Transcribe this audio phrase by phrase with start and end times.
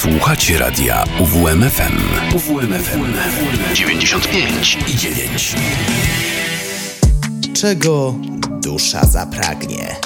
[0.00, 1.98] Słuchacie radia UWMFM.
[2.36, 3.04] UWMFM
[3.74, 5.54] 95 i 9.
[7.54, 8.14] Czego
[8.62, 9.96] dusza zapragnie?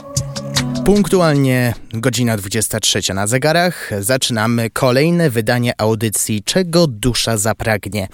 [0.84, 8.08] Punktualnie godzina 23 na zegarach zaczynamy kolejne wydanie audycji Czego dusza zapragnie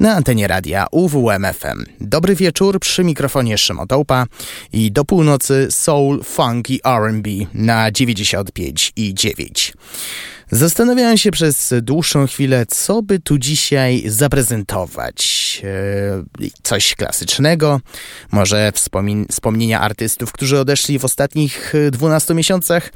[0.00, 1.84] na antenie radia UWMFM.
[2.00, 4.26] Dobry wieczór przy mikrofonie Szymon Tołpa
[4.72, 9.72] i do północy soul, funk i R&B na 95 i 9.
[10.54, 15.62] Zastanawiałem się przez dłuższą chwilę, co by tu dzisiaj zaprezentować.
[15.64, 17.80] E, coś klasycznego,
[18.32, 18.72] może
[19.30, 22.92] wspomnienia artystów, którzy odeszli w ostatnich 12 miesiącach.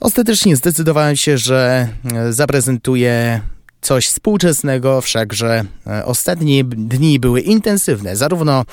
[0.00, 3.40] Ostatecznie zdecydowałem się, że e, zaprezentuję
[3.80, 8.64] coś współczesnego, wszakże e, ostatnie dni były intensywne, zarówno,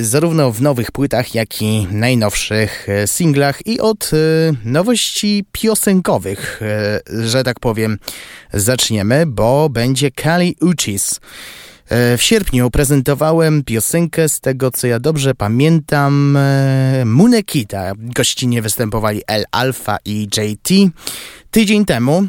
[0.00, 4.16] zarówno w nowych płytach, jak i najnowszych e, singlach i od e,
[4.64, 6.60] nowości piosenkowych,
[7.22, 7.98] że tak powiem,
[8.52, 11.20] zaczniemy, bo będzie Kali Uchis.
[12.16, 16.38] W sierpniu prezentowałem piosenkę z tego, co ja dobrze pamiętam,
[17.04, 17.92] Munekita.
[17.96, 20.70] Gościnie występowali El Alfa i JT.
[21.50, 22.28] Tydzień temu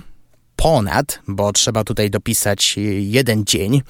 [0.62, 3.82] ponad, bo trzeba tutaj dopisać jeden dzień,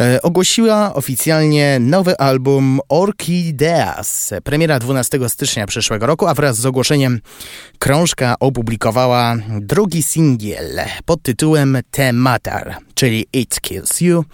[0.00, 4.30] e, ogłosiła oficjalnie nowy album Orchideas.
[4.44, 7.20] Premiera 12 stycznia przyszłego roku, a wraz z ogłoszeniem
[7.78, 14.24] krążka opublikowała drugi singiel pod tytułem Tematar, czyli It Kills You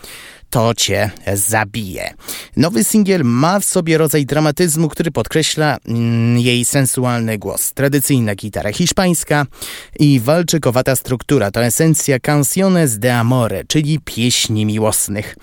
[0.55, 2.15] to cię zabije.
[2.57, 7.73] Nowy singiel ma w sobie rodzaj dramatyzmu, który podkreśla mm, jej sensualny głos.
[7.73, 9.47] Tradycyjna gitara hiszpańska
[9.99, 15.37] i walczykowata struktura to esencja Canciones de Amore, czyli pieśni miłosnych.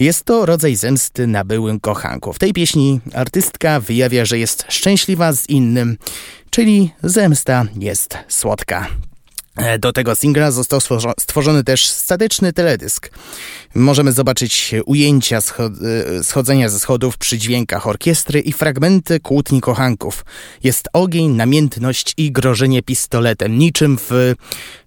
[0.00, 2.32] Jest to rodzaj zemsty na byłym kochanku.
[2.32, 5.96] W tej pieśni artystka wyjawia, że jest szczęśliwa z innym,
[6.50, 8.86] czyli zemsta jest słodka.
[9.56, 10.80] E, do tego singla został
[11.20, 13.10] stworzony też statyczny teledysk.
[13.74, 20.24] Możemy zobaczyć ujęcia e, schodzenia ze schodów przy dźwiękach orkiestry i fragmenty kłótni kochanków.
[20.64, 24.34] Jest ogień, namiętność i grożenie pistoletem, niczym w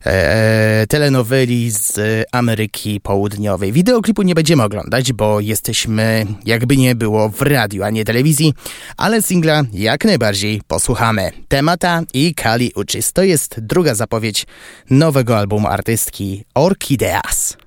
[0.06, 2.00] e, telenoweli z
[2.32, 3.72] Ameryki Południowej.
[3.72, 8.54] Wideoklipu nie będziemy oglądać, bo jesteśmy jakby nie było w radiu, a nie telewizji,
[8.98, 11.32] ale singla jak najbardziej posłuchamy.
[11.48, 14.46] Temata i Kali Uchis to jest druga zapowiedź
[14.90, 17.58] nowego albumu artystki Orchideas.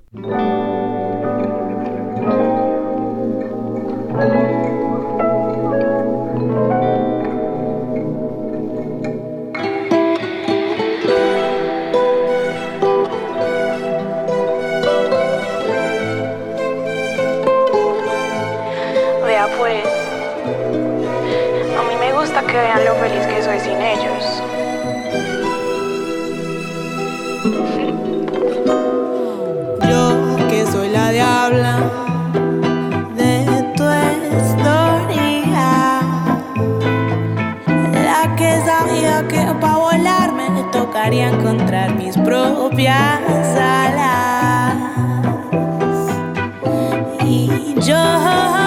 [31.21, 31.75] Diabla
[33.15, 33.35] de
[33.77, 33.85] tu
[34.37, 36.01] historia.
[38.07, 44.75] La que sabía que para volarme me tocaría encontrar mis propias alas.
[47.23, 48.60] Y yo.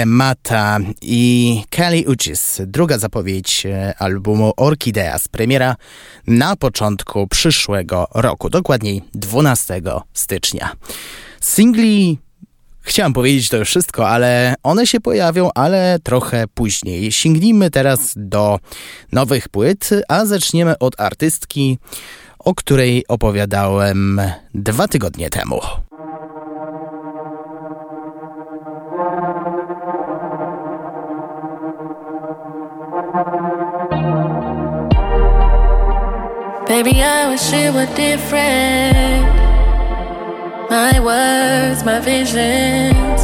[0.00, 5.76] Temata i Kelly Uchis, druga zapowiedź e, albumu Orchideas, premiera
[6.26, 9.82] na początku przyszłego roku, dokładniej 12
[10.12, 10.72] stycznia.
[11.40, 12.18] Singli
[12.80, 17.12] Chciałem powiedzieć to już wszystko, ale one się pojawią, ale trochę później.
[17.12, 18.58] Sięgnijmy teraz do
[19.12, 21.78] nowych płyt, a zaczniemy od artystki,
[22.38, 24.20] o której opowiadałem
[24.54, 25.60] dwa tygodnie temu.
[36.70, 39.26] Baby, I wish it were different.
[40.70, 43.20] My words, my visions,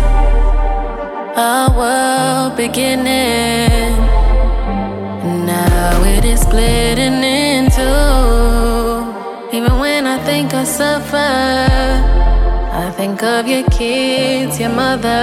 [1.36, 3.94] our world beginning.
[5.46, 9.56] Now it is splitting in two.
[9.56, 15.22] Even when I think I suffer, I think of your kids, your mother.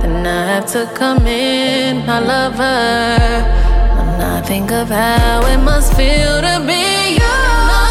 [0.00, 3.75] Then I have to come in, my lover.
[4.18, 7.85] I think of how it must feel to be you.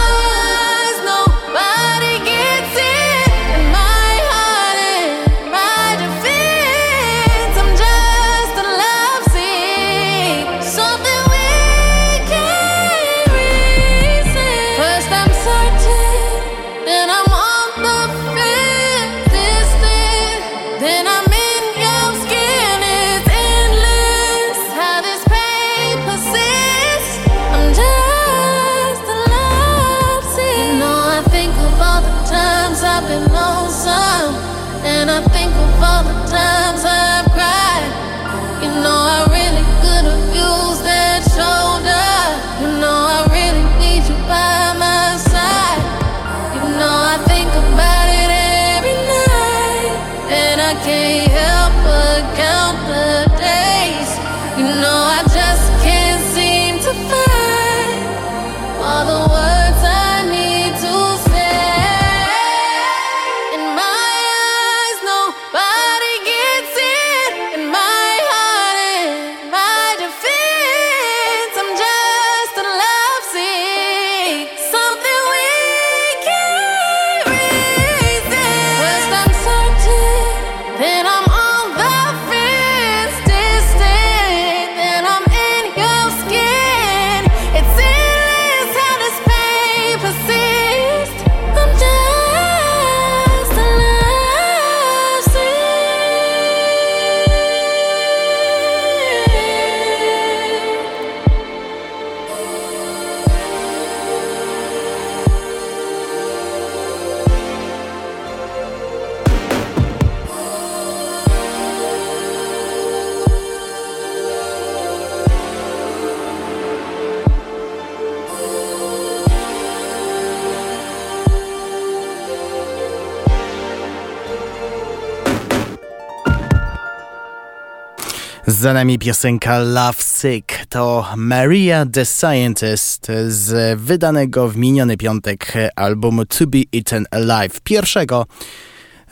[128.48, 136.26] Za nami piosenka Love Sick to Maria the Scientist z wydanego w miniony piątek albumu
[136.26, 138.26] To Be Eaten Alive, pierwszego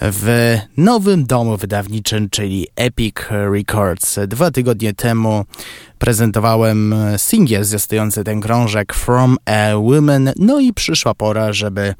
[0.02, 4.20] w nowym domu wydawniczym, czyli Epic Records.
[4.28, 5.46] Dwa tygodnie temu
[6.00, 11.94] prezentowałem singiel zwiastujący ten krążek From a Woman, no i przyszła pora, żeby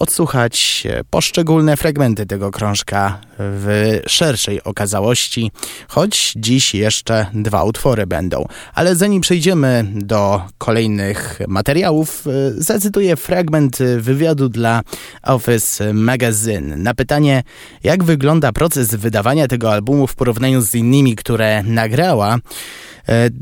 [0.00, 5.50] odsłuchać poszczególne fragmenty tego krążka w szerszej okazałości,
[5.88, 8.44] choć dziś jeszcze dwa utwory będą.
[8.74, 12.24] Ale zanim przejdziemy do kolejnych materiałów,
[12.56, 14.82] zacytuję fragment wywiadu dla
[15.22, 16.76] Office Magazine.
[16.76, 17.42] Na pytanie,
[17.82, 22.95] jak wygląda proces wydawania tego albumu w porównaniu z innymi, które nagrała, E,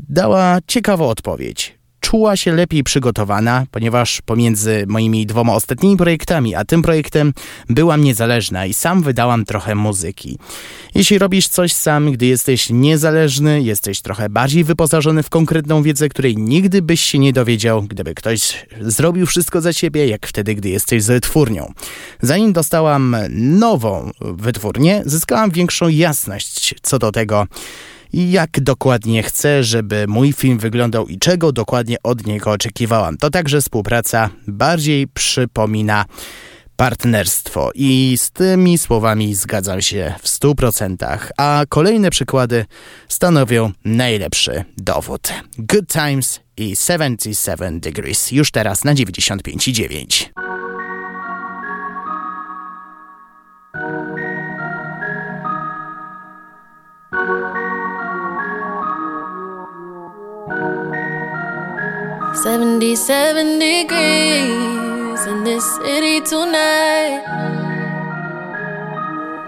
[0.09, 1.75] dała ciekawą odpowiedź.
[1.99, 7.33] Czuła się lepiej przygotowana, ponieważ pomiędzy moimi dwoma ostatnimi projektami a tym projektem
[7.69, 10.37] byłam niezależna i sam wydałam trochę muzyki.
[10.95, 16.37] Jeśli robisz coś sam, gdy jesteś niezależny, jesteś trochę bardziej wyposażony w konkretną wiedzę, której
[16.37, 21.03] nigdy byś się nie dowiedział, gdyby ktoś zrobił wszystko za ciebie, jak wtedy, gdy jesteś
[21.03, 21.73] z wytwórnią.
[22.21, 27.47] Zanim dostałam nową wytwórnię, zyskałam większą jasność co do tego,
[28.15, 33.17] jak dokładnie chcę, żeby mój film wyglądał i czego dokładnie od niego oczekiwałam.
[33.17, 36.05] To także współpraca bardziej przypomina
[36.75, 42.65] partnerstwo i z tymi słowami zgadzam się w 100%, a kolejne przykłady
[43.07, 45.33] stanowią najlepszy dowód.
[45.57, 50.44] Good Times i 77 Degrees już teraz na 95,9.
[62.43, 67.23] 87 degrees in this city tonight.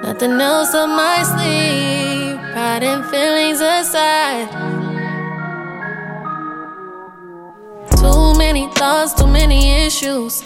[0.04, 4.48] Nothing else on my sleeve, pride and feelings aside.
[7.98, 10.42] Too many thoughts, too many issues.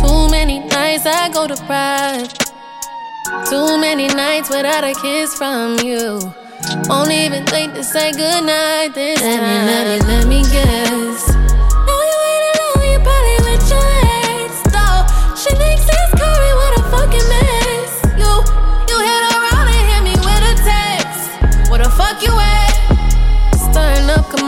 [0.00, 2.32] Too many nights I go to pride.
[3.50, 6.20] Too many nights without a kiss from you.
[6.88, 9.66] Won't even think to say goodnight this let time.
[9.66, 11.33] Me, let me, let me guess.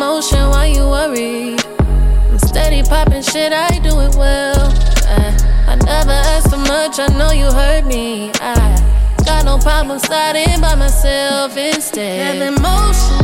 [0.07, 1.57] Commotion while you worry.
[1.81, 4.73] I'm steady popping shit, I do it well.
[5.05, 5.35] I,
[5.67, 8.31] I never asked for much, I know you heard me.
[8.35, 8.77] I
[9.25, 12.39] Got no problem sliding by myself instead.
[12.39, 13.19] Have emotion.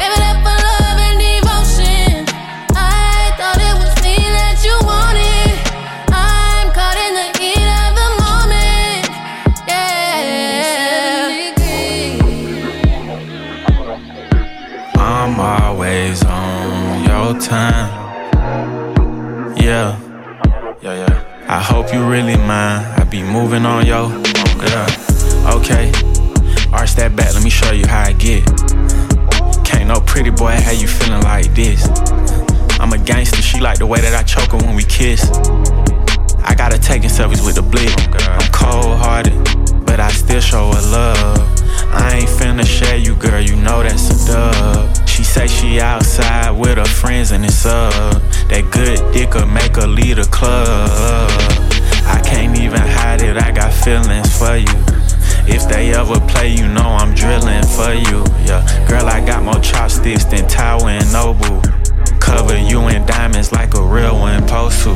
[0.00, 0.73] Give up for love
[17.44, 17.90] time.
[19.58, 20.00] Yeah.
[20.80, 21.44] Yeah, yeah.
[21.46, 22.86] I hope you really mind.
[22.96, 24.08] I be moving on yo.
[24.64, 25.92] Yeah, okay.
[26.72, 28.44] Arch that back, let me show you how I get.
[29.62, 31.86] Can't no pretty boy, how you feeling like this?
[32.80, 35.30] I'm a gangster, she like the way that I choke her when we kiss.
[36.42, 37.92] I gotta taking selfies with the blick.
[37.92, 41.38] Oh, I'm cold hearted, but I still show her love.
[41.92, 45.03] I ain't finna share you, girl, you know that's a dub.
[45.14, 48.20] She say she outside with her friends and it's up.
[48.48, 51.30] That good dick'll make her lead a club.
[52.02, 54.74] I can't even hide it, I got feelings for you.
[55.46, 58.26] If they ever play, you know I'm drilling for you.
[58.42, 61.62] Yeah, girl, I got more chopsticks than Tower and Noble.
[62.18, 64.90] Cover you in diamonds like a real one supposed to.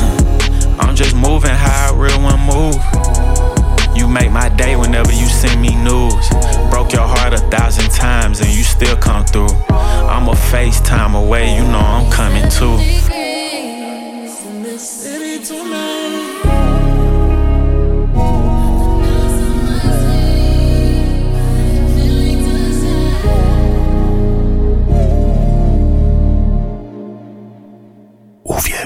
[0.00, 3.53] Uh, I'm just moving how a real one move.
[3.96, 6.28] You make my day whenever you send me news.
[6.70, 9.54] Broke your heart a thousand times and you still come through.
[9.70, 12.78] I'm a FaceTime away, you know I'm coming too.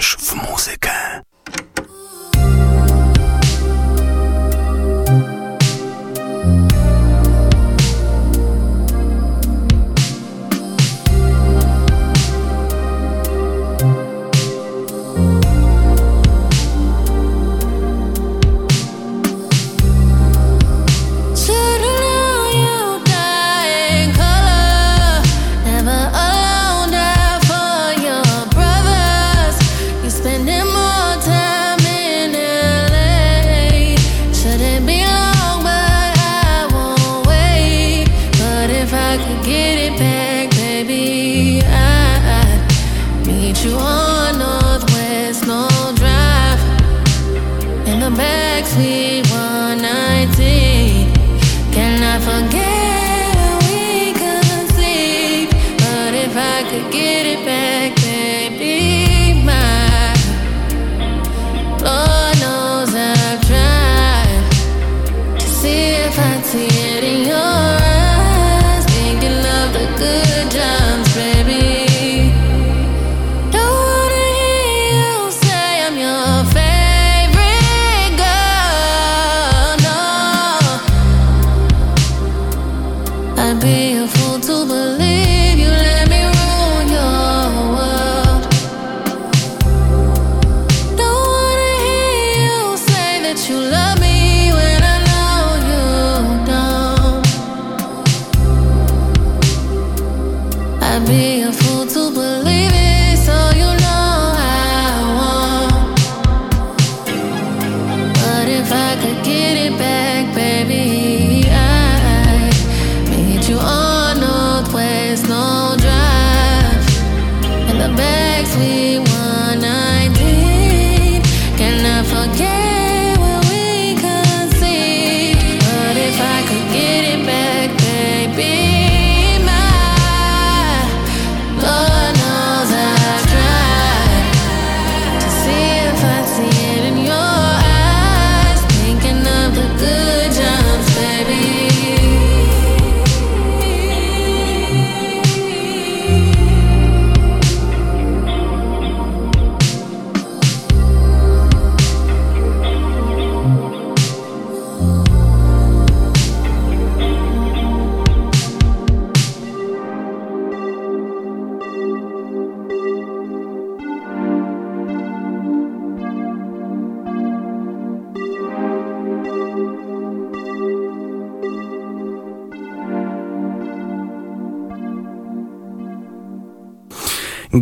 [0.00, 0.87] spending more time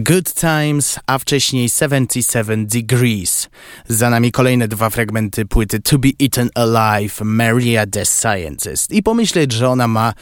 [0.09, 3.49] Good Times, a wcześniej 77 Degrees.
[3.89, 8.93] Za nami kolejne dwa fragmenty płyty To Be Eaten Alive, Maria the Scientist.
[8.93, 10.13] I pomyśleć, że ona ma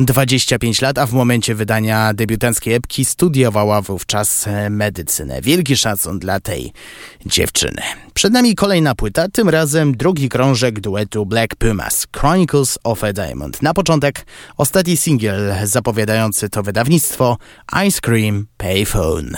[0.00, 5.40] 25 lat, a w momencie wydania debiutanckiej epki studiowała wówczas medycynę.
[5.42, 6.72] Wielki szacun dla tej
[7.26, 7.82] dziewczyny.
[8.14, 13.62] Przed nami kolejna płyta, tym razem drugi krążek duetu Black Pumas, Chronicles of a Diamond.
[13.62, 17.36] Na początek ostatni singiel zapowiadający to wydawnictwo
[17.86, 19.36] Ice Cream Payphone.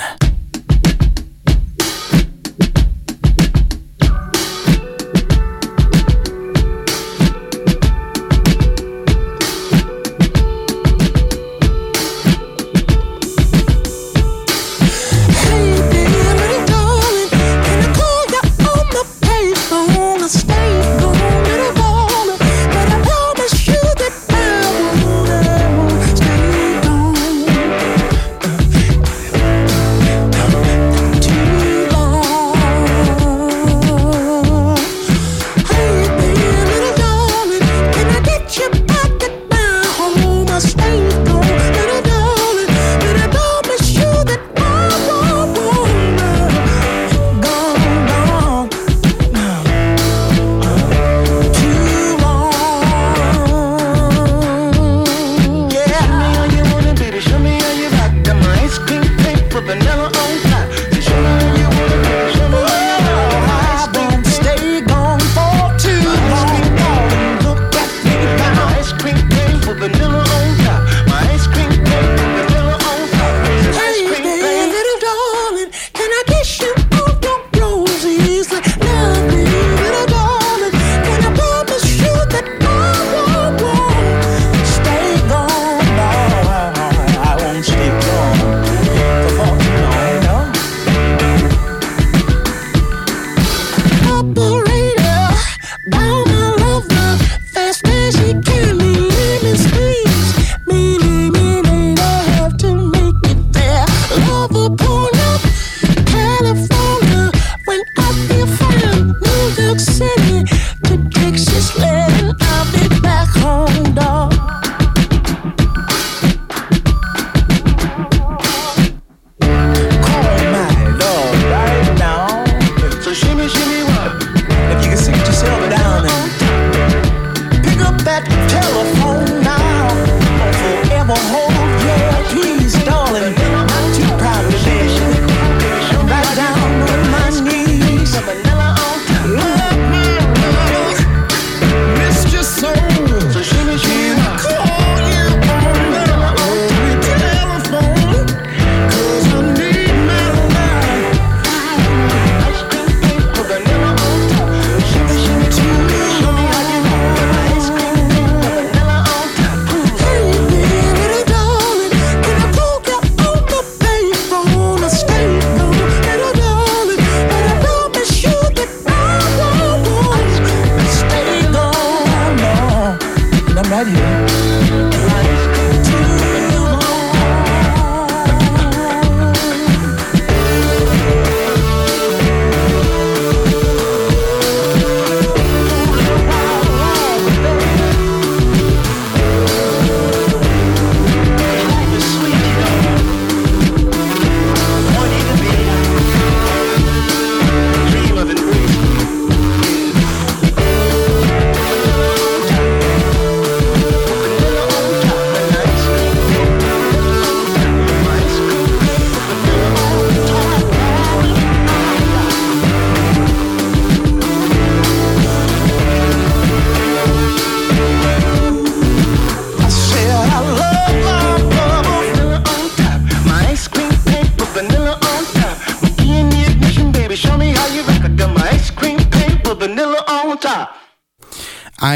[94.19, 94.68] up around.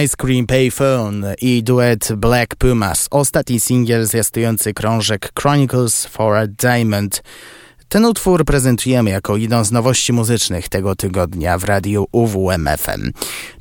[0.05, 3.09] Ice Cream Payphone i duet Black Pumas.
[3.11, 7.23] Ostatni singiel zwiastujący krążek Chronicles for a Diamond.
[7.89, 13.13] Ten utwór prezentujemy jako jedną z nowości muzycznych tego tygodnia w radiu UWMFM.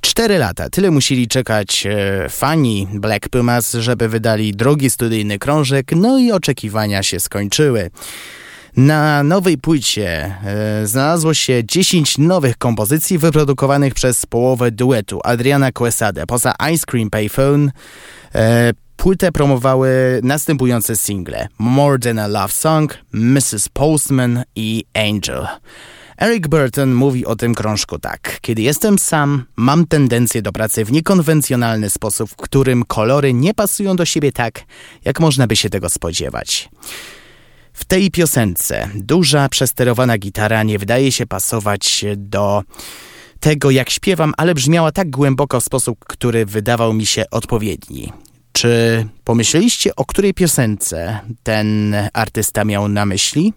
[0.01, 6.17] Cztery lata, tyle musieli czekać e, fani Black Pumas, żeby wydali drugi studyjny krążek, no
[6.17, 7.89] i oczekiwania się skończyły.
[8.77, 16.25] Na nowej płycie e, znalazło się 10 nowych kompozycji wyprodukowanych przez połowę duetu Adriana Quesada.
[16.25, 17.71] Poza Ice Cream Payphone
[18.35, 23.69] e, płytę promowały następujące single More Than a Love Song, Mrs.
[23.73, 25.47] Postman i Angel.
[26.17, 28.37] Eric Burton mówi o tym krążku tak.
[28.41, 33.95] Kiedy jestem sam, mam tendencję do pracy w niekonwencjonalny sposób, w którym kolory nie pasują
[33.95, 34.63] do siebie tak,
[35.05, 36.69] jak można by się tego spodziewać.
[37.73, 42.63] W tej piosence duża, przesterowana gitara nie wydaje się pasować do
[43.39, 48.13] tego, jak śpiewam, ale brzmiała tak głęboko w sposób, który wydawał mi się odpowiedni.
[48.51, 53.53] Czy pomyśleliście, o której piosence ten artysta miał na myśli?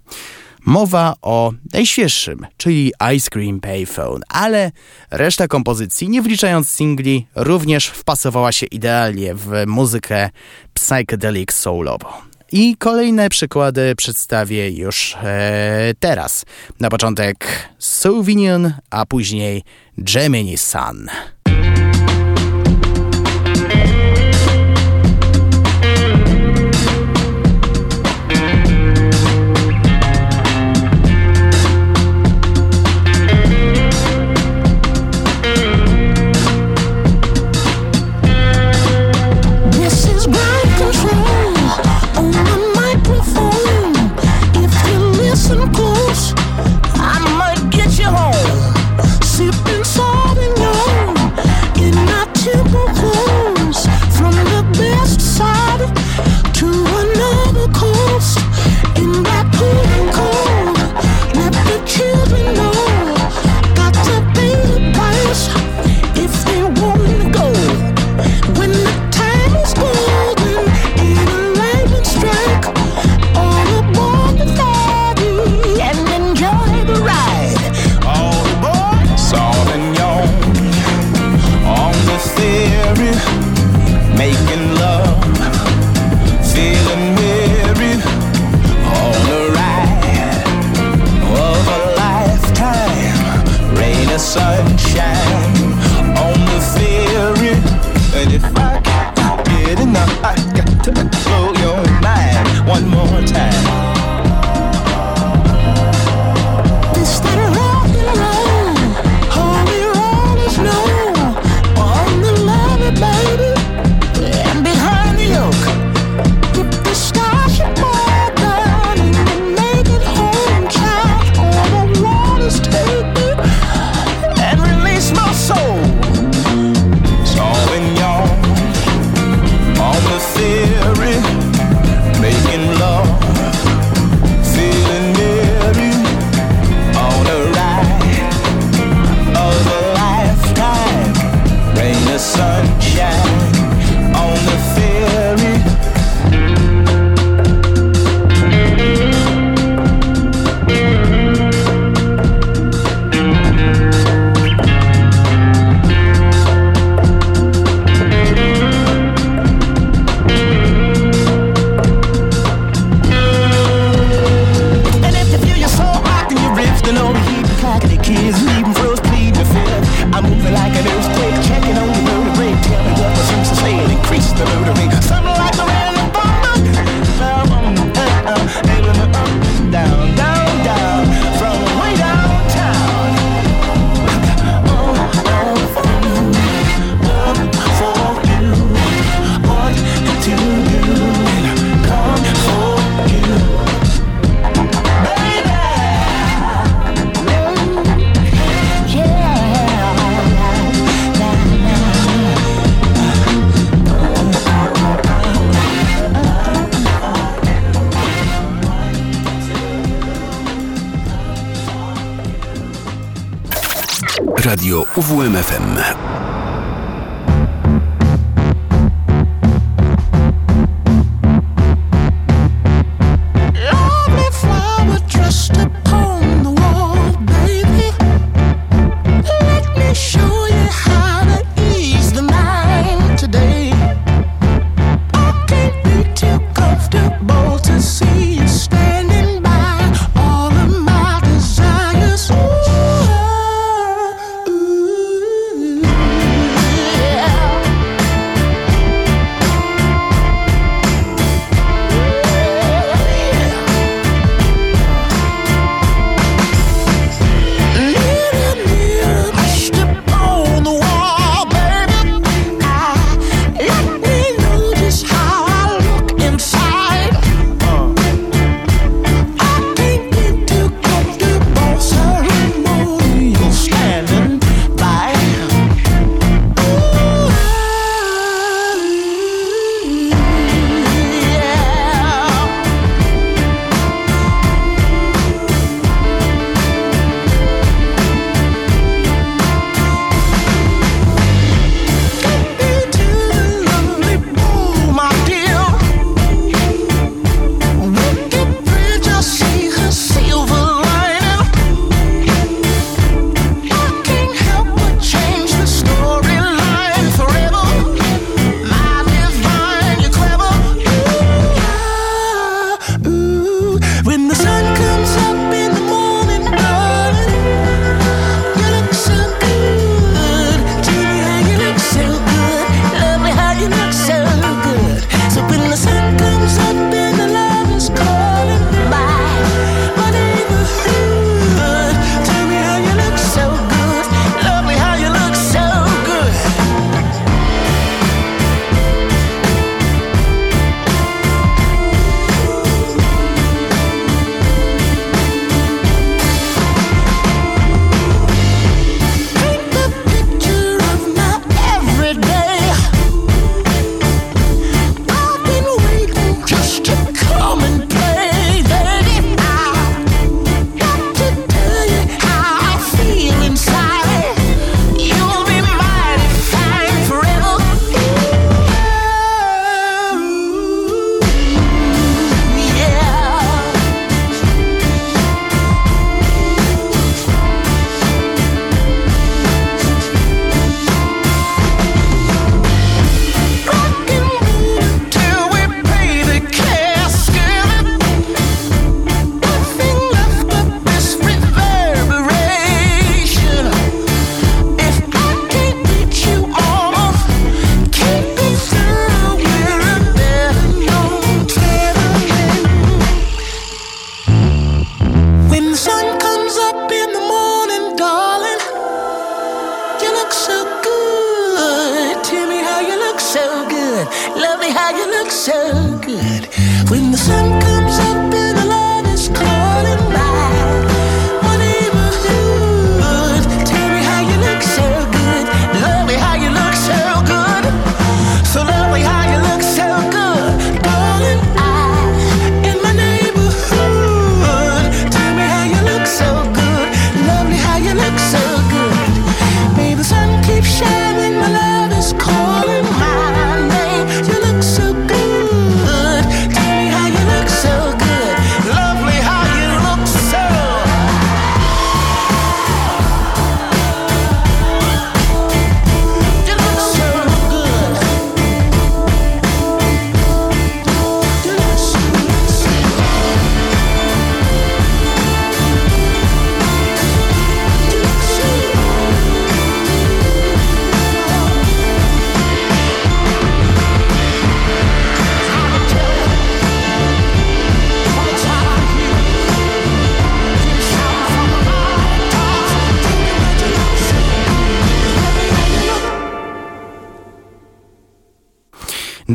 [0.66, 4.72] Mowa o najświeższym, czyli Ice Cream Payphone, ale
[5.10, 10.30] reszta kompozycji, nie wliczając singli, również wpasowała się idealnie w muzykę
[10.74, 12.08] psychedelic soulową.
[12.56, 16.44] I kolejne przykłady przedstawię już e, teraz.
[16.80, 17.46] Na początek
[17.78, 19.62] Sauvignon, a później
[19.98, 21.08] Gemini Sun.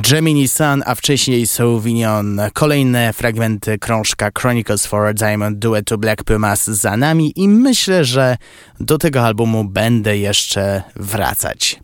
[0.10, 2.42] Gemini Sun, a wcześniej Sauvignon.
[2.54, 8.38] Kolejne fragmenty krążka Chronicles for a Diamond duetu Black Pumas za nami i myślę, że
[8.80, 11.80] do tego albumu będę jeszcze wracać.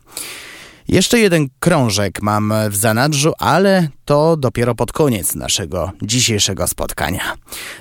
[0.87, 7.33] Jeszcze jeden krążek mam w zanadrzu, ale to dopiero pod koniec naszego dzisiejszego spotkania.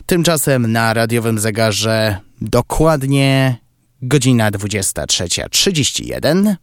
[0.06, 3.56] Tymczasem na radiowym zegarze dokładnie
[4.02, 6.54] godzina 23.31.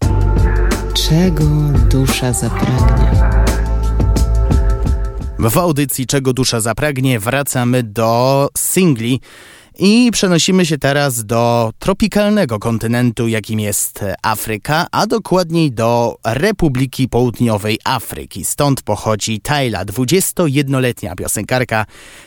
[0.93, 1.43] Czego
[1.89, 3.40] dusza zapragnie?
[5.49, 9.19] W audycji Czego Dusza Zapragnie wracamy do singli
[9.79, 17.79] i przenosimy się teraz do tropikalnego kontynentu, jakim jest Afryka, a dokładniej do Republiki Południowej
[17.83, 18.45] Afryki.
[18.45, 21.85] Stąd pochodzi Tyla, 21-letnia piosenkarka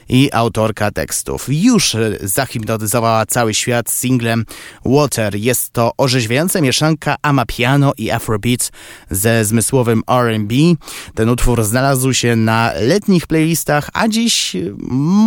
[0.09, 1.47] i autorka tekstów.
[1.49, 4.45] Już zahipnotyzowała cały świat singlem
[4.85, 5.37] Water.
[5.37, 8.73] Jest to orzeźwiająca mieszanka amapiano i afrobeat
[9.11, 10.55] ze zmysłowym R&B.
[11.15, 14.57] Ten utwór znalazł się na letnich playlistach, a dziś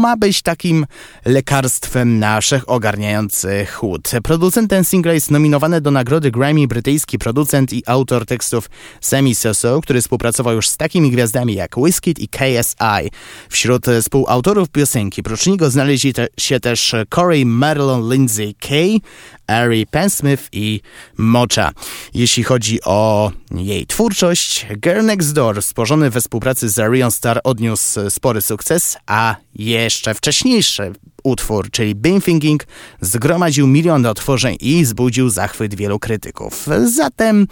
[0.01, 0.85] ma być takim
[1.25, 4.11] lekarstwem na wszechogarniający chłód.
[4.23, 8.69] Producentem singla jest nominowany do nagrody Grammy brytyjski producent i autor tekstów
[9.01, 13.11] Sammy Soso, który współpracował już z takimi gwiazdami jak Wizkid i KSI.
[13.49, 18.99] Wśród współautorów piosenki prócz niego znaleźli te, się też Corey Marilyn Lindsay Kay,
[19.47, 20.81] Ari Pensmith i
[21.17, 21.71] Mocha.
[22.13, 28.09] Jeśli chodzi o jej twórczość, Girl Next Door, stworzony we współpracy z Arion Star, odniósł
[28.09, 30.91] spory sukces, a jeszcze wcześniejszy
[31.23, 32.63] utwór, czyli Beam Thinking,
[33.01, 36.67] zgromadził miliony otworzeń i zbudził zachwyt wielu krytyków.
[36.85, 37.47] Zatem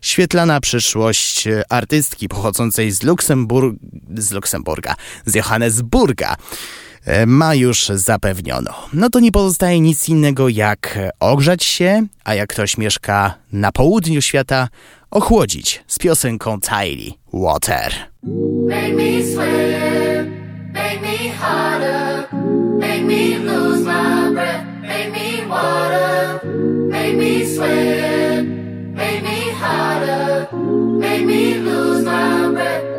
[0.00, 2.98] świetlana przyszłość artystki pochodzącej z,
[4.18, 4.94] z Luksemburga,
[5.26, 6.36] z Johannesburga
[7.26, 8.74] ma już zapewniono.
[8.92, 14.22] No to nie pozostaje nic innego jak ogrzać się, a jak ktoś mieszka na południu
[14.22, 14.68] świata,
[15.10, 17.92] ochłodzić z piosenką Tylee Water.
[18.68, 20.26] Make me sweat,
[20.72, 22.26] make me harder,
[22.78, 26.40] make me lose my breath, make me water,
[26.90, 28.44] make me sweat,
[28.94, 30.46] make me harder,
[30.98, 32.89] make me lose my breath,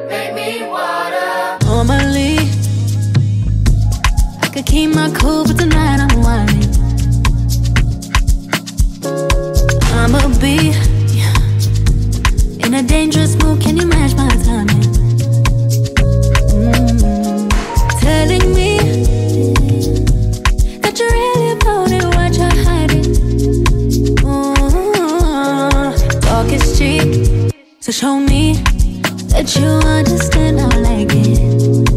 [4.51, 6.69] could keep my cool, but tonight I'm whining.
[9.93, 10.73] I'ma be
[12.65, 13.61] in a dangerous mood.
[13.61, 14.81] Can you match my timing?
[16.51, 17.49] Mm.
[18.01, 18.77] Telling me
[20.79, 23.05] that you're really about it, what you're hiding.
[24.17, 25.93] Mm.
[26.21, 28.55] Talk is cheap, so show me
[29.29, 30.59] that you understand.
[30.59, 31.90] I like it.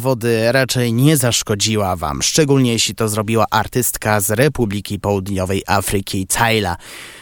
[0.00, 6.76] Wody raczej nie zaszkodziła Wam, szczególnie jeśli to zrobiła artystka z Republiki Południowej Afryki, Tyla.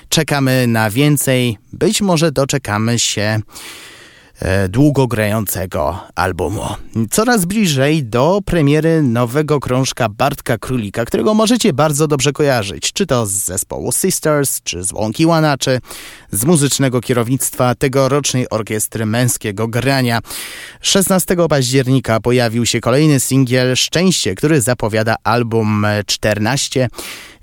[0.08, 3.40] Czekamy na więcej, być może doczekamy się
[4.40, 6.64] E, długogrającego albumu.
[7.10, 13.26] Coraz bliżej do premiery nowego krążka Bartka Królika, którego możecie bardzo dobrze kojarzyć, czy to
[13.26, 15.80] z zespołu Sisters, czy z Łąki Łana, czy
[16.30, 20.20] z muzycznego kierownictwa tegorocznej orkiestry męskiego grania.
[20.80, 26.88] 16 października pojawił się kolejny singiel Szczęście, który zapowiada album 14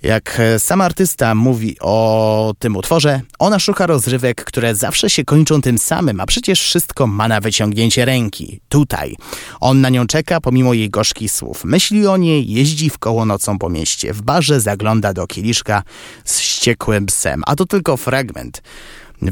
[0.03, 5.77] jak sam artysta mówi o tym utworze, ona szuka rozrywek, które zawsze się kończą tym
[5.77, 8.59] samym, a przecież wszystko ma na wyciągnięcie ręki.
[8.69, 9.15] Tutaj.
[9.59, 11.65] On na nią czeka pomimo jej gorzkich słów.
[11.65, 14.13] Myśli o niej, jeździ w koło nocą po mieście.
[14.13, 15.83] W barze zagląda do kieliszka
[16.25, 17.43] z ściekłym psem.
[17.45, 18.61] A to tylko fragment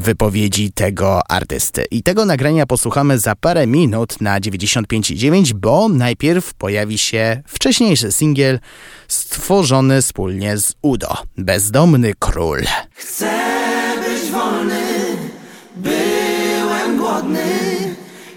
[0.00, 1.84] wypowiedzi tego artysty.
[1.90, 8.60] I tego nagrania posłuchamy za parę minut na 95,9, bo najpierw pojawi się wcześniejszy singiel
[9.08, 12.60] stworzony wspólnie z Udo, Bezdomny Król.
[12.94, 13.30] Chcę
[13.96, 14.82] być wolny,
[15.76, 17.44] byłem głodny,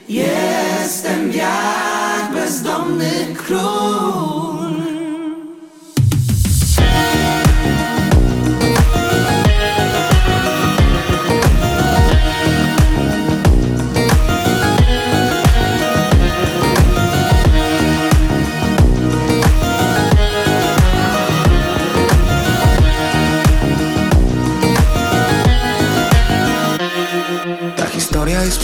[0.10, 4.35] jestem jak bezdomny król.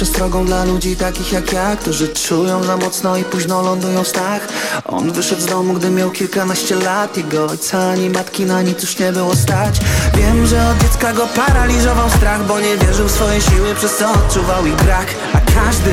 [0.01, 4.47] Przestrogą dla ludzi takich jak ja Którzy czują za mocno i późno lądują w stach.
[4.85, 7.17] On wyszedł z domu, gdy miał kilkanaście lat.
[7.17, 9.79] Jego ojca ani matki na nic już nie było stać.
[10.17, 14.11] Wiem, że od dziecka go paraliżował strach Bo nie wierzył w swoje siły, przez co
[14.11, 15.07] odczuwał ich brak
[15.55, 15.91] każdy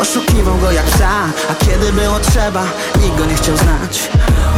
[0.00, 1.10] oszukiwał go jak psa
[1.50, 2.64] A kiedy było trzeba,
[3.02, 4.10] nikt go nie chciał znać.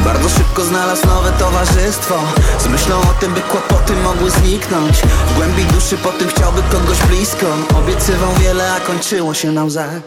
[0.04, 2.20] Bardzo szybko znalazł nowe towarzystwo.
[2.58, 4.96] Z myślą o tym, by kłopoty mogły zniknąć.
[4.98, 7.46] W głębi duszy po tym chciałby kogoś blisko.
[7.78, 10.00] Obiecywał wiele, a kończyło się na łzach.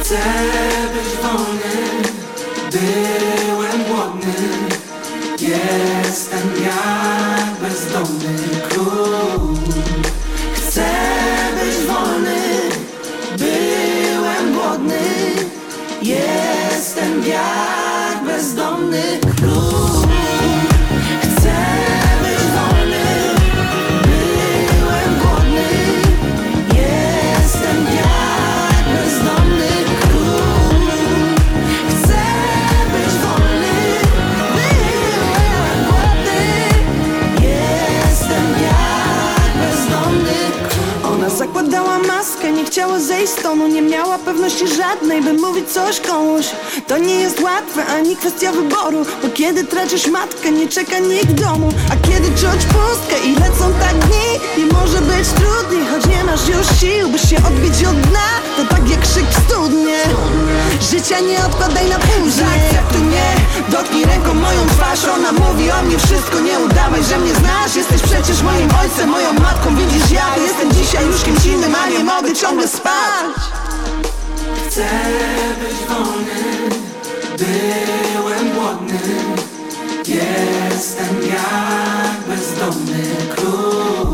[0.00, 0.18] Chcę
[0.94, 1.94] być wolny
[2.74, 4.34] Byłem głodny.
[5.40, 7.03] Jestem jak
[17.24, 17.63] Jestem
[42.74, 46.46] chciała zejść z tonu Nie miała pewności żadnej, by mówić coś komuś.
[46.86, 51.72] To nie jest łatwe, ani kwestia wyboru Bo kiedy tracisz matkę, nie czeka nikt domu.
[51.92, 56.48] A kiedy czuć pustkę i lecą tak dni Nie może być trudniej, choć nie masz
[56.48, 59.98] już sił By się odbić od dna, to tak jak krzyk w studnie.
[60.90, 62.32] Życia nie odkładaj na później.
[62.32, 63.34] Zaakceptuj mnie,
[63.68, 65.04] dotknij ręką moją twarz.
[65.04, 67.76] Ona mówi o mnie wszystko, nie udawaj, że mnie znasz.
[67.76, 72.04] Jesteś przecież moim ojcem, moją matką Widzisz, ja jestem dzisiaj już kimś innym, a nie
[72.04, 73.40] mogę ciągle spać.
[74.68, 74.88] Chcę
[75.60, 76.34] być wolny
[77.38, 78.98] Byłem głodny
[80.06, 83.04] Jestem jak bezdomny
[83.36, 84.13] król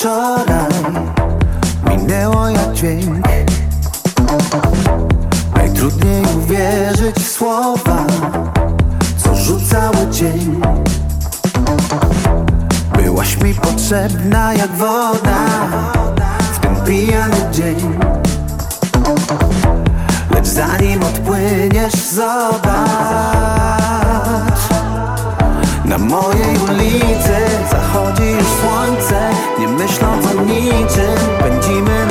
[0.00, 0.72] wczoraj
[1.88, 3.26] Minęło jak dźwięk.
[5.54, 8.06] Najtrudniej uwierzyć w słowa
[9.24, 10.60] Co rzucały dzień
[12.96, 15.46] Byłaś mi potrzebna jak woda
[16.86, 17.98] pijany dzień.
[20.30, 23.79] Lecz zanim odpłyniesz zobacz
[25.98, 27.36] mojej ulicy
[27.70, 31.18] zachodzi już słońce Nie myśląc o niczym.
[31.40, 32.09] Pędzimy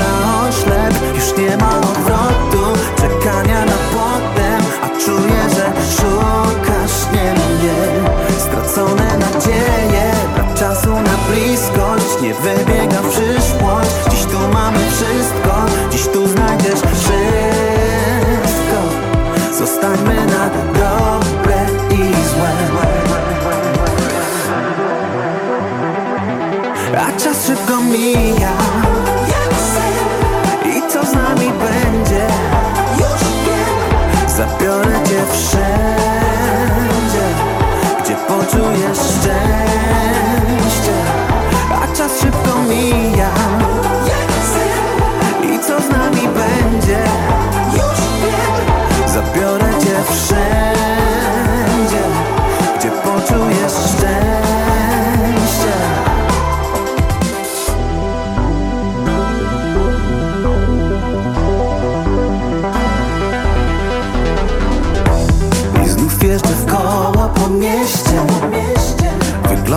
[27.69, 28.78] czas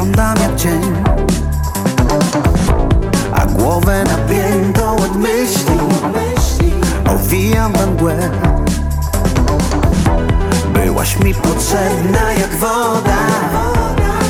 [0.03, 0.81] Wyglądam jak cień
[3.33, 5.79] A głowę napiętą od myśli.
[7.15, 8.31] Owijam we mgłę.
[10.75, 13.17] Byłaś mi potrzebna jak woda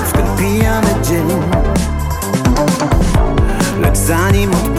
[0.06, 1.28] W ten pijany dzień.
[3.80, 4.71] Lecz zanim odpłyniesz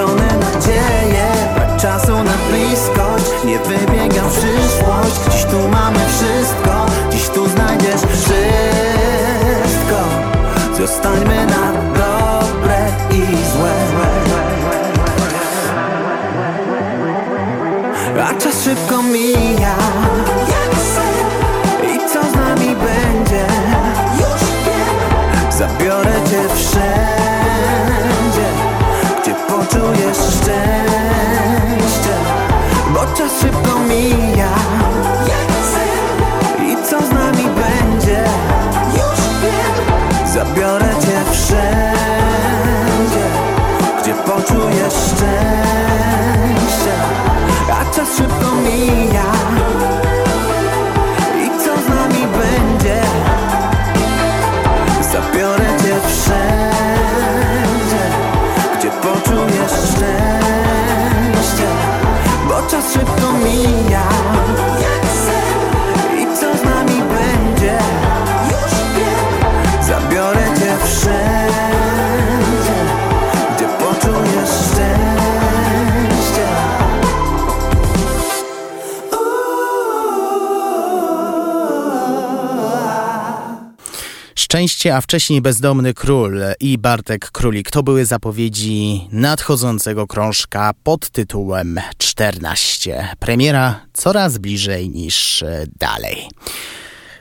[0.00, 1.26] Stracone nadzieje.
[1.54, 5.20] Brak czasu na bliskość Nie wybiegam w przyszłość.
[5.32, 8.40] Dziś tu mamy wszystko Dziś tu znajdziesz wszystko.
[10.78, 13.22] Zostańmy na dobre i
[13.52, 13.70] złe.
[18.24, 19.74] A czas szybko mija.
[21.94, 23.46] I co z nami będzie?
[25.50, 27.19] Zabiorę cię wszędzie
[32.94, 34.52] Bo czas szybko mija.
[36.62, 38.24] I co z nami będzie?
[38.92, 39.74] Już wiem.
[40.34, 43.26] Zabiorę cię wszędzie
[44.02, 46.94] Gdzie poczujesz szczęście.
[47.72, 49.24] A czas szybko mija
[84.60, 91.80] Szczęście, a wcześniej Bezdomny Król i Bartek Królik to były zapowiedzi nadchodzącego krążka pod tytułem
[91.98, 93.08] 14.
[93.18, 95.44] Premiera coraz bliżej niż
[95.78, 96.28] dalej.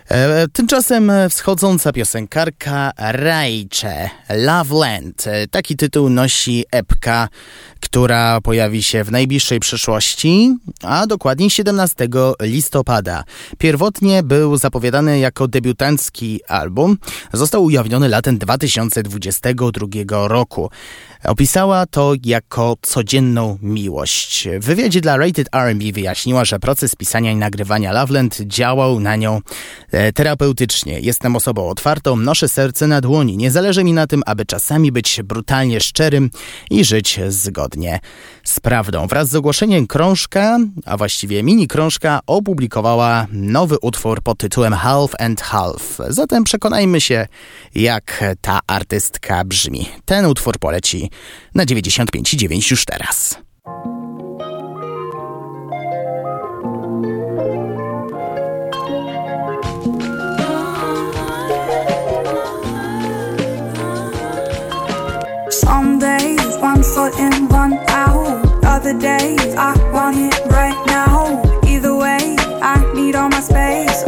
[0.10, 5.28] E, Tymczasem wschodząca piosenkarka Rajcze Loveland.
[5.28, 7.28] E, Taki tytuł nosi epka,
[7.80, 12.08] która pojawi się w najbliższej przyszłości, a dokładniej 17
[12.42, 13.24] listopada.
[13.58, 16.98] Pierwotnie był zapowiadany jako debiutancki album.
[17.34, 20.70] Został ujawniony latem 2022 roku.
[21.24, 24.48] Opisała to jako codzienną miłość.
[24.60, 29.42] W wywiadzie dla Rated R&B wyjaśniła, że proces pisania i nagrywania Loveland działał na nią
[29.92, 31.00] e, terapeutycznie.
[31.00, 33.38] Jestem osobą otwartą, noszę serce na dłoni.
[33.38, 36.30] Nie zależy mi na tym, aby czasami być brutalnie szczerym
[36.70, 37.69] i żyć zgodnie
[38.44, 39.08] z prawdą.
[39.08, 45.42] Wraz z ogłoszeniem krążka, a właściwie mini krążka, opublikowała nowy utwór pod tytułem Half and
[45.42, 45.98] Half.
[46.08, 47.28] Zatem przekonajmy się,
[47.76, 49.90] jak ta artystka brzmi.
[50.06, 51.10] Ten utwór poleci
[51.56, 53.38] na 95,9 już teraz.
[67.08, 68.64] In, one out.
[68.64, 71.42] Other days, I want it right now.
[71.64, 73.99] Either way, I need all my space.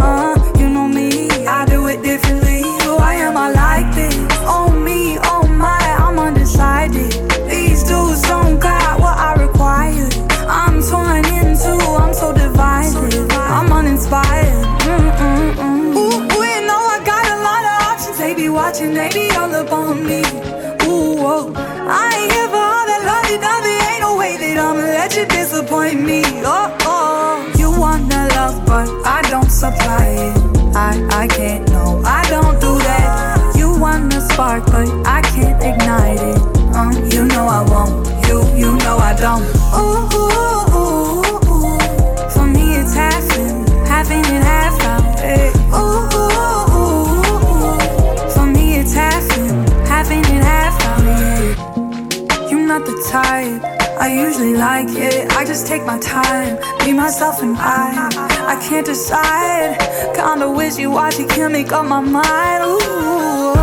[29.62, 30.76] Supply it.
[30.76, 30.89] I,
[31.22, 33.53] I can't, no, I don't do that.
[33.55, 36.41] You want the spark, but I can't ignite it.
[36.74, 38.07] Um, you know I won't.
[38.28, 39.45] You, you know I don't.
[39.78, 41.22] Ooh, ooh, ooh,
[41.53, 42.30] ooh.
[42.34, 45.20] For me, it's half in, half and half out.
[45.20, 45.51] Hey.
[45.78, 47.05] Ooh, ooh, ooh,
[47.53, 48.30] ooh.
[48.34, 49.53] For me, it's half in,
[49.86, 51.03] half and half out.
[51.05, 52.49] Yeah.
[52.49, 53.61] You're not the type.
[54.02, 55.32] I usually like it.
[55.34, 58.10] I just take my time, be myself and I.
[58.47, 59.78] I can't decide.
[60.16, 62.64] Kinda wish you watch it, can't make up my mind.
[62.64, 63.54] Ooh,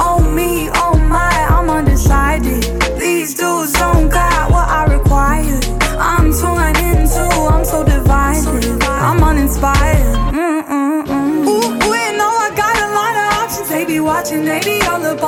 [0.00, 2.62] oh me, oh my, I'm undecided.
[2.98, 5.60] These dudes don't got what I require.
[6.00, 7.20] I'm torn into,
[7.52, 8.82] I'm so divided.
[8.84, 10.16] I'm uninspired.
[10.32, 11.46] Mm-mm-mm.
[11.46, 13.68] Ooh, ooh, you know I got a lot of options.
[13.68, 15.21] They be watching, they be all up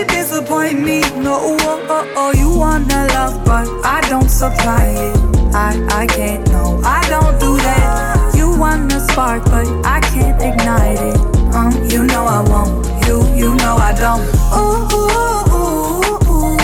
[0.00, 1.00] you disappoint me.
[1.20, 5.16] No, oh, oh, oh, you wanna love, but I don't supply it.
[5.54, 8.34] I, I can't, no, I don't do that.
[8.34, 11.16] You want a spark, but I can't ignite it.
[11.54, 12.86] Um, you know I won't.
[13.06, 14.24] You, you know I don't.
[14.56, 16.58] Ooh, ooh, ooh, ooh.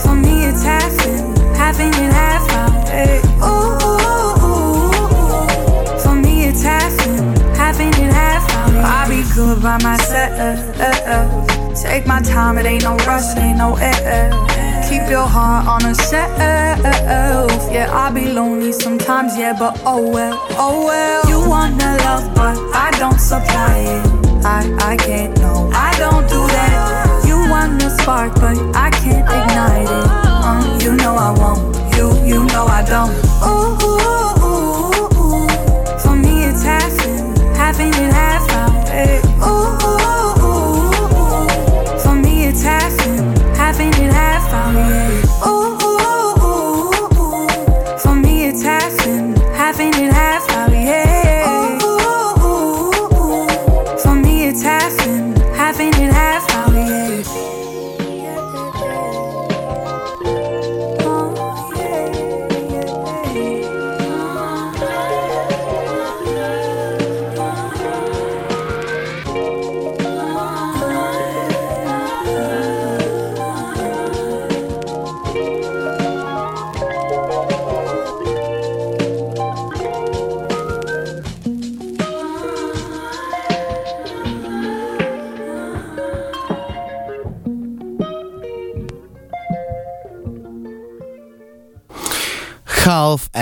[0.00, 2.88] For me it's half in, half in and half out.
[2.88, 3.20] Hey.
[3.44, 5.98] Ooh, ooh, ooh, ooh.
[6.00, 8.74] For me it's half in, half in and half out.
[8.74, 11.49] I be good by myself.
[11.82, 14.30] Take my time, it ain't no rush, it ain't no air.
[14.88, 16.38] Keep your heart on a shelf.
[17.72, 21.28] Yeah, I be lonely sometimes, yeah, but oh well, oh well.
[21.28, 24.44] You wanna love, but I don't supply it.
[24.44, 27.24] I, I can't, no, I don't do that.
[27.26, 30.06] You want a spark, but I can't ignite it.
[30.44, 33.14] Um, you know I won't, you, you know I don't.
[33.42, 35.48] Ooh, ooh, ooh, ooh.
[35.98, 38.88] For me it's half in, half in and half out.
[38.88, 39.20] Hey.
[39.42, 39.99] Ooh, ooh, ooh,
[44.72, 45.29] half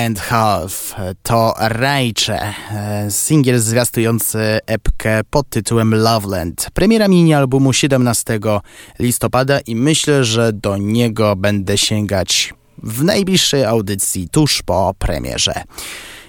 [0.09, 2.55] and Half to Rajcze,
[3.11, 6.69] singiel zwiastujący epkę pod tytułem Loveland.
[6.75, 8.39] Premiera mini-albumu 17
[8.99, 15.63] listopada i myślę, że do niego będę sięgać w najbliższej audycji tuż po premierze.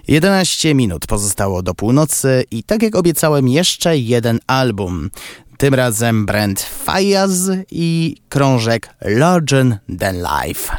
[0.08, 5.10] 11 minut pozostało do północy i tak jak obiecałem jeszcze jeden album.
[5.58, 10.78] Tym razem brand Fayaz i krążek Larger Than Life.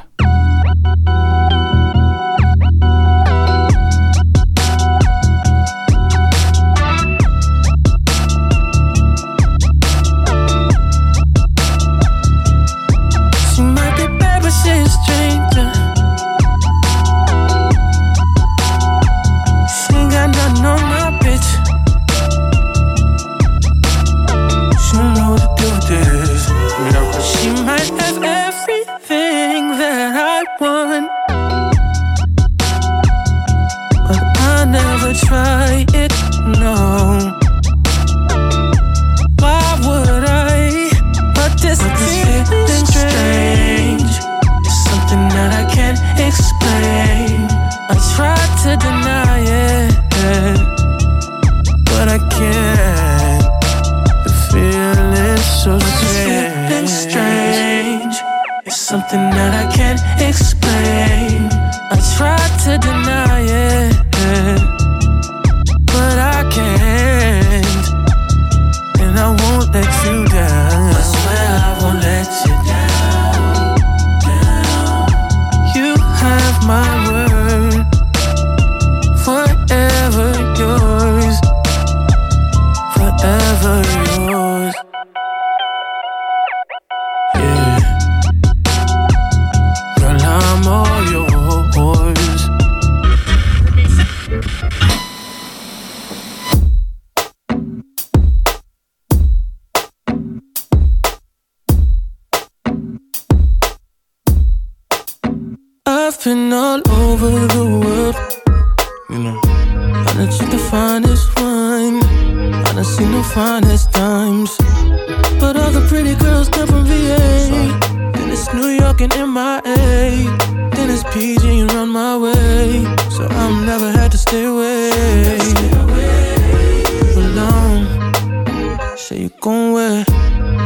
[129.41, 130.05] Gon' where?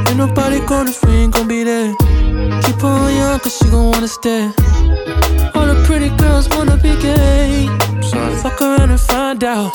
[0.09, 1.95] Ain't nobody gonna free, ain't gon' be there.
[2.63, 4.51] Keep her young, cause she gon' wanna stay.
[5.55, 7.69] All the pretty girls wanna be gay.
[8.03, 8.35] Sorry.
[8.37, 9.71] Fuck around and find out.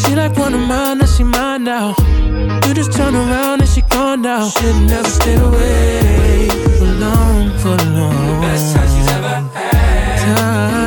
[0.00, 1.94] She like one of mine, now she mine now.
[2.66, 4.48] You just turn around and she gone now.
[4.48, 8.26] She never stayed away for long, for long.
[8.26, 10.36] The Best time she's ever had.
[10.36, 10.79] Time.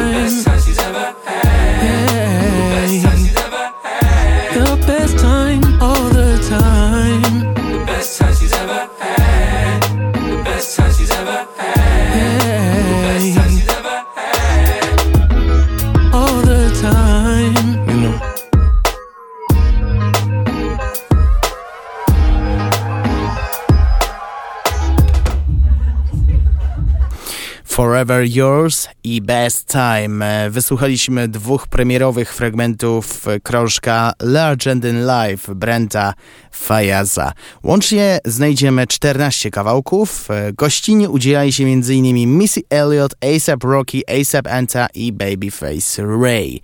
[28.03, 30.25] Forever Yours i Best Time.
[30.25, 36.13] E, Wysłuchaliśmy dwóch premierowych fragmentów krążka Legend in Life Brenta
[36.51, 37.33] Fajaza.
[37.63, 40.31] Łącznie znajdziemy 14 kawałków.
[40.31, 42.37] E, Gościnie udzielali się m.in.
[42.37, 46.61] Missy Elliott, ASAP Rocky, ASAP Anta i Babyface Ray.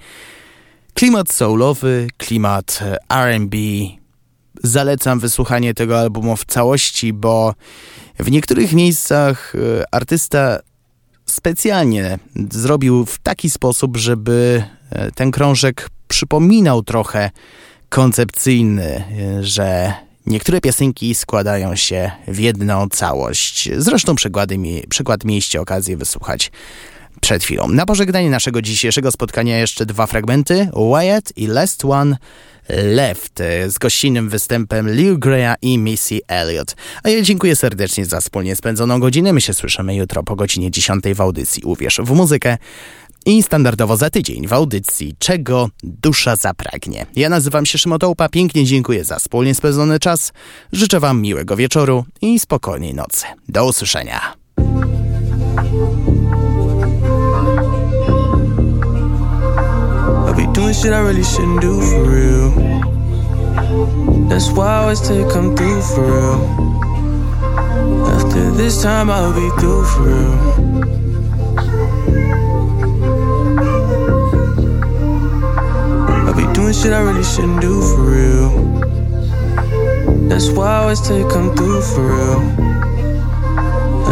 [0.93, 3.57] Klimat soulowy, klimat e, R&B.
[4.63, 7.53] Zalecam wysłuchanie tego albumu w całości, bo
[8.19, 9.53] w niektórych miejscach
[9.91, 10.59] artysta
[11.29, 12.19] specjalnie
[12.51, 17.31] zrobił w taki sposób, żeby e, ten krążek przypominał trochę
[17.89, 19.93] koncepcyjny, e, że
[20.25, 23.69] niektóre piosenki składają się w jedną całość.
[23.77, 24.57] Zresztą przykłady,
[24.89, 26.51] przykład mieliście okazję wysłuchać
[27.21, 27.67] przed chwilą.
[27.67, 32.17] Na pożegnanie naszego dzisiejszego spotkania jeszcze dwa fragmenty, Wyatt i Last One
[32.69, 36.75] Left z gościnnym występem Lil Greya i Missy Elliott.
[37.03, 39.33] A ja dziękuję serdecznie za wspólnie spędzoną godzinę.
[39.33, 42.57] My się słyszymy jutro po godzinie 10 w audycji Uwierz w muzykę
[43.25, 47.05] i standardowo za tydzień w audycji Czego dusza zapragnie.
[47.15, 50.33] Ja nazywam się Szymotołpa, pięknie dziękuję za wspólnie spędzony czas.
[50.71, 53.25] Życzę Wam miłego wieczoru i spokojnej nocy.
[53.49, 54.38] Do usłyszenia.
[60.69, 62.51] Doing shit I really shouldn't do for real.
[64.29, 66.39] That's why I always say come through for real.
[68.05, 70.35] After this time, I'll be through for real.
[76.27, 78.49] I'll be doing shit I really shouldn't do for real.
[80.29, 82.41] That's why I always say come through for real.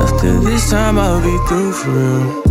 [0.03, 2.46] After this time, I'll be through for real.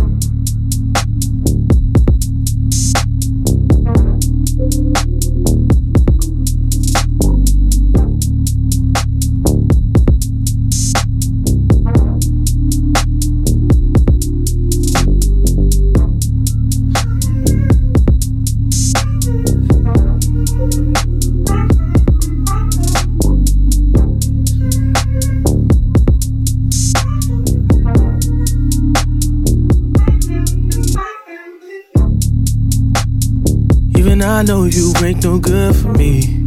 [34.27, 36.43] I know you ain't no good for me.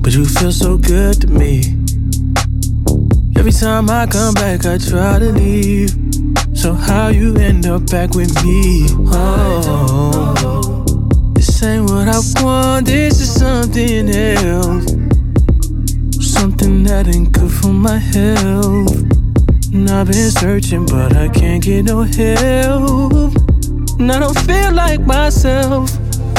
[0.00, 1.60] But you feel so good to me.
[3.36, 5.90] Every time I come back, I try to leave.
[6.54, 8.86] So, how you end up back with me?
[9.12, 10.84] Oh,
[11.34, 14.86] this ain't what I want, this is something else.
[16.18, 18.96] Something that ain't good for my health.
[19.74, 23.37] And I've been searching, but I can't get no help
[23.98, 25.90] and I don't feel like myself.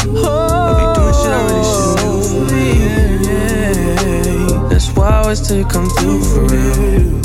[0.05, 3.19] Oh, I be doing shit I really shouldn't do for oh, real.
[3.27, 7.19] Yeah, That's why I always take come through for real.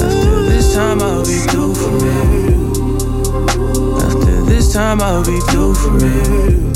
[0.00, 2.70] After this time, I'll be through for real.
[3.98, 6.70] After this time, I'll be through for real.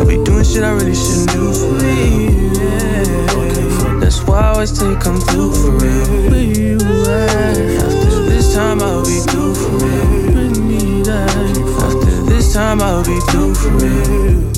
[0.00, 2.52] I be doing shit I really shouldn't do for real.
[2.58, 4.00] Yeah.
[4.00, 6.82] That's why I always take come through for real.
[7.08, 10.19] After this time, I'll be through for real
[12.52, 14.50] time I'll be through for real.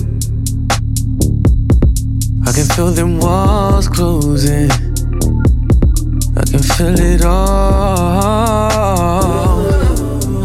[2.46, 4.70] I can feel them walls closing.
[6.40, 8.72] I can feel it all.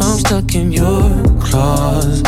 [0.01, 1.01] I'm stuck in your
[1.39, 2.22] claws.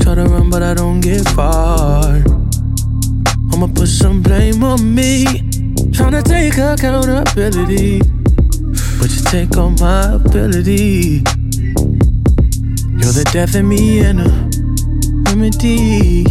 [0.00, 2.22] Try to run, but I don't get far.
[3.52, 5.24] I'ma put some blame on me.
[5.92, 8.00] Trying to take accountability.
[8.98, 11.22] But you take all my ability.
[13.00, 14.24] You're the death in me and a
[15.30, 16.24] remedy.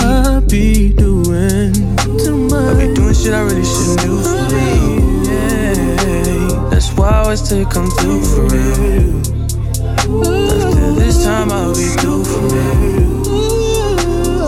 [0.00, 1.72] I be doing
[2.18, 2.76] too much.
[2.76, 4.66] I be doing shit I really shouldn't do for me.
[5.30, 6.70] Yeah.
[6.70, 9.20] That's why I always take come through for real.
[10.10, 13.20] After this time I'll be through for real.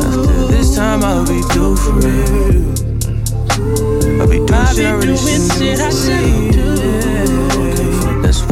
[0.02, 2.72] After this time I'll be through for real.
[4.20, 5.66] I be doing shit I really shouldn't do.
[5.70, 5.90] Why I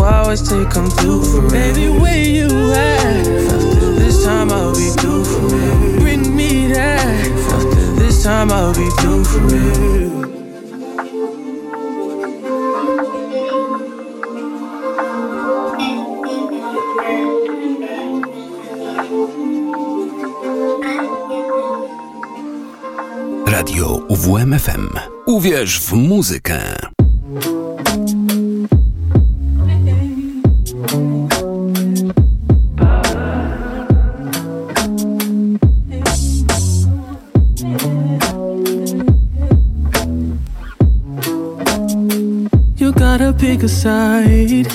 [0.02, 1.50] always take come through for real.
[1.50, 3.26] Baby, where you at?
[3.26, 6.00] After this time I'll be through for real.
[6.00, 7.26] Bring me that.
[7.52, 10.10] After this time I'll be through for real.
[23.46, 24.88] Radio UWMFM.
[25.26, 26.89] Uwierz w muzykę.
[43.40, 44.66] Pick a side.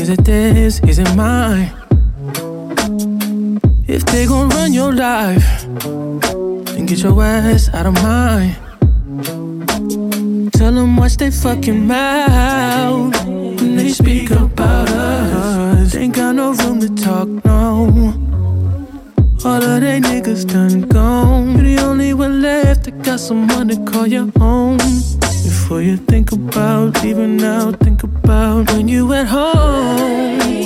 [0.00, 0.80] Is it theirs?
[0.88, 1.70] Is it mine?
[3.86, 5.66] If they gon' run your life,
[6.72, 8.56] then get your ass out of mine.
[10.52, 15.94] Tell them watch they fucking mouth when they speak about us.
[15.94, 18.14] Ain't got no room to talk, no.
[19.44, 21.56] All of they niggas done gone.
[21.56, 24.78] You're the only one left that got someone to call your own.
[25.44, 25.96] Before you
[26.30, 30.59] think about leaving now, think about when you at home.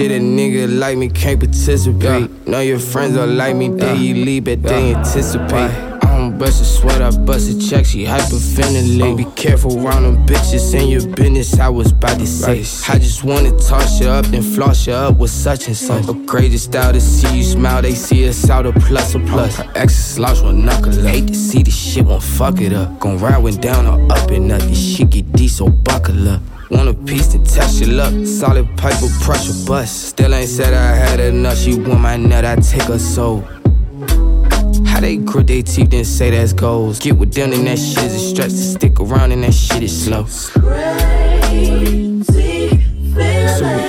[0.00, 2.30] Shit, a nigga like me can't participate.
[2.46, 5.70] Know your friends are like me, then you leave, but they anticipate.
[6.02, 9.12] I don't bust a sweat, I bust a check, she hyperventilate.
[9.12, 9.16] Oh.
[9.16, 12.60] Be careful around them bitches in your business, I was about to say.
[12.90, 16.08] I just wanna toss you up, then floss you up with such and such.
[16.08, 19.56] Upgrade your style to see you smile, they see us out a plus or plus.
[19.56, 21.14] Her ex is slouch with knuckle up.
[21.14, 22.98] Hate to see this shit, won't fuck it up.
[23.00, 26.40] Gon' ride when down or up and up, this shit get deep, so buckle up.
[26.70, 28.14] Want a piece to test your luck.
[28.26, 30.10] Solid pipe with pressure bust.
[30.10, 31.58] Still ain't said I had enough.
[31.58, 33.40] She want my nut, I take her soul.
[34.86, 37.00] How they grit their teeth and say that's goals.
[37.00, 39.82] Get with them and that shit is a stretch to stick around and that shit
[39.82, 40.26] is slow.
[43.62, 43.79] I'm